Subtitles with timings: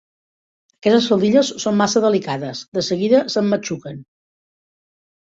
[0.77, 4.05] Aquestes faldilles són massa delicades: de seguida s'emmatxuquen!